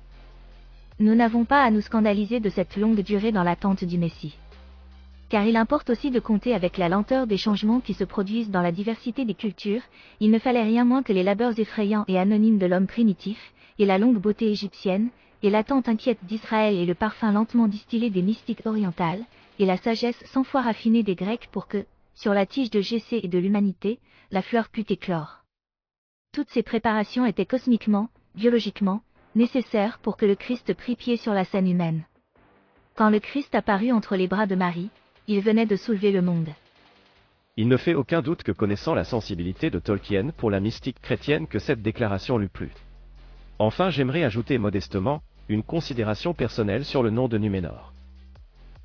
Nous 1.00 1.16
n'avons 1.16 1.44
pas 1.44 1.64
à 1.64 1.72
nous 1.72 1.82
scandaliser 1.82 2.40
de 2.40 2.50
cette 2.50 2.78
longue 2.78 3.02
durée 3.02 3.32
dans 3.32 3.44
l'attente 3.44 3.84
du 3.84 3.98
Messie. 3.98 4.38
Car 5.30 5.46
il 5.46 5.58
importe 5.58 5.90
aussi 5.90 6.10
de 6.10 6.22
compter 6.22 6.54
avec 6.54 6.78
la 6.78 6.88
lenteur 6.88 7.28
des 7.28 7.38
changements 7.38 7.82
qui 7.82 7.94
se 7.94 8.06
produisent 8.06 8.50
dans 8.50 8.62
la 8.62 8.72
diversité 8.72 9.26
des 9.26 9.34
cultures, 9.34 9.82
il 10.22 10.32
ne 10.32 10.40
fallait 10.40 10.64
rien 10.64 10.86
moins 10.86 11.04
que 11.04 11.12
les 11.12 11.24
labeurs 11.24 11.60
effrayants 11.60 12.06
et 12.08 12.18
anonymes 12.18 12.60
de 12.60 12.66
l'homme 12.66 12.88
primitif, 12.88 13.54
et 13.78 13.86
la 13.86 13.98
longue 13.98 14.20
beauté 14.20 14.50
égyptienne, 14.50 15.10
et 15.44 15.50
l'attente 15.50 15.90
inquiète 15.90 16.24
d'Israël 16.24 16.76
et 16.76 16.86
le 16.86 16.96
parfum 16.96 17.32
lentement 17.32 17.68
distillé 17.68 18.10
des 18.10 18.22
mystiques 18.22 18.66
orientales, 18.66 19.24
et 19.60 19.66
la 19.66 19.78
sagesse 19.78 20.24
sans 20.26 20.44
fois 20.44 20.62
raffinée 20.62 21.04
des 21.04 21.16
Grecs 21.16 21.50
pour 21.52 21.68
que, 21.68 21.86
sur 22.16 22.34
la 22.34 22.46
tige 22.46 22.70
de 22.70 22.82
Gessé 22.82 23.20
et 23.22 23.28
de 23.28 23.38
l'humanité, 23.38 24.00
la 24.32 24.42
fleur 24.42 24.70
pût 24.70 24.86
éclore. 24.90 25.44
Toutes 26.32 26.50
ces 26.50 26.64
préparations 26.64 27.26
étaient 27.26 27.46
cosmiquement, 27.46 28.10
biologiquement, 28.36 29.02
nécessaires 29.36 30.00
pour 30.00 30.18
que 30.18 30.26
le 30.26 30.36
Christ 30.36 30.74
prit 30.74 30.96
pied 30.96 31.18
sur 31.18 31.34
la 31.34 31.44
scène 31.44 31.70
humaine. 31.70 32.06
Quand 32.96 33.10
le 33.10 33.20
Christ 33.20 33.54
apparut 33.54 33.92
entre 33.92 34.16
les 34.16 34.28
bras 34.28 34.48
de 34.48 34.56
Marie, 34.56 34.90
il 35.30 35.42
venait 35.42 35.66
de 35.66 35.76
soulever 35.76 36.12
le 36.12 36.22
monde. 36.22 36.50
Il 37.58 37.68
ne 37.68 37.76
fait 37.76 37.96
aucun 37.96 38.22
doute 38.22 38.44
que 38.44 38.54
connaissant 38.54 38.94
la 38.94 39.04
sensibilité 39.04 39.70
de 39.70 39.80
Tolkien 39.80 40.30
pour 40.38 40.50
la 40.50 40.62
mystique 40.62 41.02
chrétienne 41.02 41.48
que 41.48 41.60
cette 41.60 41.82
déclaration 41.82 42.38
lui 42.38 42.48
plut. 42.48 42.72
Enfin 43.60 43.90
j'aimerais 43.90 44.24
ajouter 44.24 44.58
modestement, 44.58 45.22
une 45.50 45.64
considération 45.64 46.34
personnelle 46.34 46.86
sur 46.86 47.04
le 47.04 47.10
nom 47.10 47.28
de 47.28 47.38
Numénor. 47.38 47.92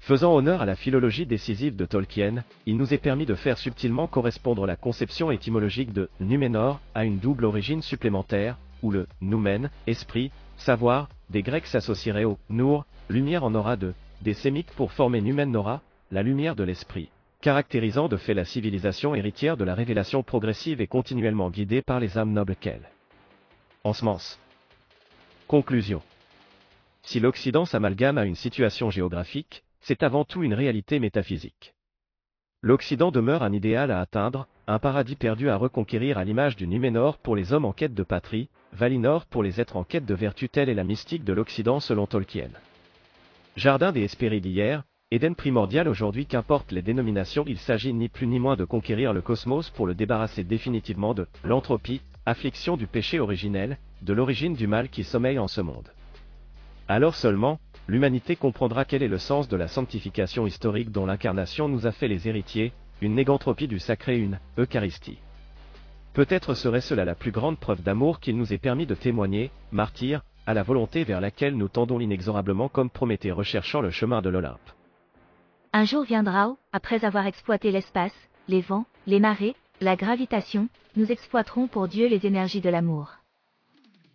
Faisant 0.01 0.35
honneur 0.35 0.63
à 0.63 0.67
la 0.67 0.75
philologie 0.75 1.27
décisive 1.27 1.77
de 1.77 1.85
Tolkien, 1.85 2.43
il 2.67 2.77
nous 2.77 2.93
est 2.93 2.99
permis 2.99 3.27
de 3.27 3.37
faire 3.37 3.59
subtilement 3.59 4.09
correspondre 4.09 4.67
la 4.67 4.75
conception 4.75 5.31
étymologique 5.31 5.93
de 5.93 6.09
Numénor 6.19 6.81
à 6.97 7.05
une 7.05 7.19
double 7.19 7.45
origine 7.45 7.83
supplémentaire, 7.83 8.57
où 8.83 8.91
le 8.91 9.07
noumen, 9.21 9.71
esprit, 9.87 10.33
savoir, 10.57 11.09
des 11.31 11.43
Grecs 11.43 11.67
s'associerait 11.67 12.25
au 12.25 12.37
nour, 12.51 12.85
lumière 13.09 13.45
en 13.45 13.55
aura 13.55 13.77
de, 13.77 13.95
des 14.23 14.35
Sémites 14.35 14.73
pour 14.73 14.91
former 14.91 15.21
Numen 15.21 15.53
la 16.13 16.23
lumière 16.23 16.55
de 16.55 16.63
l'esprit, 16.63 17.09
caractérisant 17.41 18.07
de 18.07 18.19
fait 18.19 18.35
la 18.35 18.45
civilisation 18.45 19.15
héritière 19.15 19.57
de 19.57 19.65
la 19.65 19.75
révélation 19.75 20.23
progressive 20.23 20.83
et 20.83 20.87
continuellement 20.87 21.49
guidée 21.49 21.81
par 21.81 22.01
les 22.01 22.19
âmes 22.19 22.35
nobles 22.35 22.55
qu'elle. 22.55 22.91
Ensemence. 23.83 24.39
Conclusion. 25.49 26.03
Si 27.03 27.19
l'Occident 27.19 27.65
s'amalgame 27.65 28.19
à 28.19 28.27
une 28.27 28.35
situation 28.35 28.91
géographique, 28.91 29.65
c'est 29.81 30.03
avant 30.03 30.27
tout 30.27 30.43
une 30.43 30.53
réalité 30.53 31.01
métaphysique. 31.01 31.73
L'Occident 32.61 33.11
demeure 33.11 33.43
un 33.43 33.53
idéal 33.55 33.91
à 33.91 34.01
atteindre, 34.01 34.47
un 34.67 34.79
paradis 34.79 35.17
perdu 35.17 35.49
à 35.49 35.57
reconquérir 35.57 36.19
à 36.19 36.25
l'image 36.25 36.57
du 36.57 36.69
Numénor 36.69 37.17
pour 37.17 37.37
les 37.37 37.55
hommes 37.55 37.65
en 37.65 37.73
quête 37.73 37.95
de 37.95 38.03
patrie, 38.03 38.51
Valinor 38.75 39.25
pour 39.25 39.43
les 39.43 39.63
êtres 39.63 39.79
en 39.79 39.85
quête 39.85 40.05
de 40.05 40.15
vertu 40.15 40.51
telle 40.51 40.69
est 40.69 40.75
la 40.75 40.85
mystique 40.85 41.25
de 41.25 41.33
l'Occident 41.33 41.81
selon 41.81 42.07
Tolkien. 42.07 42.51
Jardin 43.57 43.93
des 43.93 44.03
Hespérides 44.03 44.43
d'hier, 44.43 44.85
Éden 45.15 45.35
primordial 45.35 45.89
aujourd'hui 45.89 46.25
qu'importe 46.25 46.73
les 46.73 46.81
dénominations 46.81 47.45
il 47.47 47.59
s'agit 47.59 47.93
ni 47.93 48.09
plus 48.09 48.27
ni 48.27 48.41
moins 48.41 48.57
de 48.57 48.65
conquérir 48.65 49.13
le 49.13 49.21
cosmos 49.21 49.69
pour 49.69 49.87
le 49.87 49.95
débarrasser 49.95 50.43
définitivement 50.43 51.13
de 51.13 51.27
l'entropie, 51.45 52.01
affliction 52.25 52.79
du 52.79 52.87
péché 52.87 53.21
originel, 53.21 53.77
de 54.01 54.15
l'origine 54.15 54.55
du 54.55 54.67
mal 54.67 54.89
qui 54.89 55.05
sommeille 55.05 55.39
en 55.39 55.49
ce 55.49 55.61
monde. 55.61 55.91
Alors 56.89 57.15
seulement, 57.15 57.61
l'humanité 57.89 58.37
comprendra 58.37 58.87
quel 58.87 59.03
est 59.03 59.09
le 59.09 59.19
sens 59.19 59.51
de 59.51 59.57
la 59.59 59.69
sanctification 59.69 60.47
historique 60.47 60.91
dont 60.91 61.05
l'incarnation 61.05 61.69
nous 61.69 61.87
a 61.87 61.93
fait 61.93 62.09
les 62.09 62.27
héritiers, 62.27 62.73
une 63.03 63.15
négantropie 63.15 63.69
du 63.69 63.81
sacré, 63.81 64.17
une 64.17 64.39
Eucharistie. 64.57 65.19
Peut-être 66.15 66.55
serait 66.55 66.81
cela 66.81 67.05
la 67.05 67.15
plus 67.15 67.33
grande 67.33 67.59
preuve 67.59 67.83
d'amour 67.83 68.19
qu'il 68.19 68.39
nous 68.39 68.55
ait 68.55 68.57
permis 68.57 68.87
de 68.87 68.95
témoigner, 68.95 69.51
martyr, 69.73 70.23
à 70.47 70.55
la 70.55 70.63
volonté 70.63 71.05
vers 71.05 71.21
laquelle 71.21 71.55
nous 71.55 71.69
tendons 71.69 72.01
inexorablement 72.01 72.71
comme 72.71 72.89
Prométhée 72.89 73.31
recherchant 73.31 73.83
le 73.83 73.91
chemin 73.91 74.23
de 74.23 74.31
l'Olympe. 74.31 74.73
Un 75.73 75.85
jour 75.85 76.05
viendra 76.05 76.51
où, 76.51 76.59
après 76.73 77.05
avoir 77.05 77.27
exploité 77.27 77.71
l'espace, 77.71 78.15
les 78.49 78.61
vents, 78.61 78.85
les 79.07 79.21
marées, 79.21 79.57
la 79.81 79.97
gravitation, 79.97 80.69
nous 80.97 81.11
exploiterons 81.11 81.67
pour 81.67 81.89
Dieu 81.89 82.09
les 82.09 82.27
énergies 82.27 82.61
de 82.61 82.71
l'amour. 82.71 83.13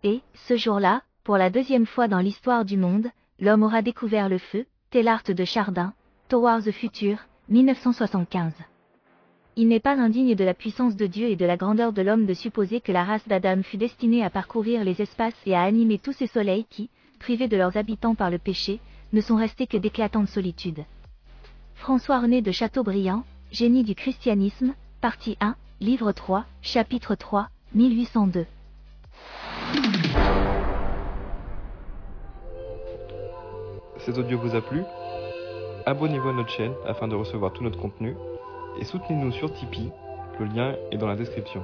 Et, 0.02 0.20
ce 0.34 0.56
jour-là, 0.56 1.02
pour 1.24 1.36
la 1.36 1.50
deuxième 1.50 1.86
fois 1.86 2.08
dans 2.08 2.20
l'histoire 2.20 2.64
du 2.64 2.76
monde, 2.76 3.10
L'homme 3.40 3.62
aura 3.62 3.82
découvert 3.82 4.28
le 4.28 4.38
feu, 4.38 4.66
Tellart 4.90 5.22
de 5.28 5.44
Chardin, 5.44 5.92
Towards 6.28 6.64
the 6.64 6.72
Future, 6.72 7.18
1975. 7.48 8.52
Il 9.54 9.68
n'est 9.68 9.78
pas 9.78 9.94
indigne 9.94 10.34
de 10.34 10.42
la 10.42 10.54
puissance 10.54 10.96
de 10.96 11.06
Dieu 11.06 11.28
et 11.28 11.36
de 11.36 11.46
la 11.46 11.56
grandeur 11.56 11.92
de 11.92 12.02
l'homme 12.02 12.26
de 12.26 12.34
supposer 12.34 12.80
que 12.80 12.90
la 12.90 13.04
race 13.04 13.28
d'Adam 13.28 13.62
fut 13.62 13.76
destinée 13.76 14.24
à 14.24 14.30
parcourir 14.30 14.82
les 14.82 15.00
espaces 15.00 15.40
et 15.46 15.54
à 15.54 15.62
animer 15.62 16.00
tous 16.00 16.14
ces 16.14 16.26
soleils 16.26 16.66
qui, 16.68 16.90
privés 17.20 17.46
de 17.46 17.56
leurs 17.56 17.76
habitants 17.76 18.16
par 18.16 18.28
le 18.28 18.38
péché, 18.38 18.80
ne 19.12 19.20
sont 19.20 19.36
restés 19.36 19.68
que 19.68 19.76
d'éclatantes 19.76 20.28
solitudes. 20.28 20.84
François 21.78 22.20
René 22.20 22.42
de 22.42 22.52
Chateaubriand, 22.52 23.24
Génie 23.50 23.84
du 23.84 23.94
christianisme, 23.94 24.74
partie 25.00 25.38
1, 25.40 25.54
livre 25.80 26.12
3, 26.12 26.44
chapitre 26.60 27.14
3, 27.14 27.48
1802. 27.74 28.46
cet 34.00 34.16
audio 34.16 34.38
vous 34.38 34.54
a 34.54 34.60
plu, 34.62 34.82
abonnez-vous 35.84 36.30
à 36.30 36.32
notre 36.32 36.48
chaîne 36.50 36.72
afin 36.86 37.08
de 37.08 37.14
recevoir 37.14 37.52
tout 37.52 37.62
notre 37.62 37.78
contenu 37.78 38.16
et 38.80 38.84
soutenez-nous 38.84 39.32
sur 39.32 39.52
Tipeee, 39.52 39.90
le 40.40 40.46
lien 40.46 40.74
est 40.90 40.96
dans 40.96 41.06
la 41.08 41.16
description. 41.16 41.62